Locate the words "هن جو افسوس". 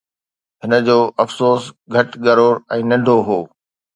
0.61-1.63